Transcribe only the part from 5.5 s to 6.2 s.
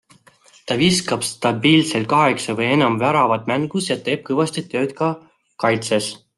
kaitses.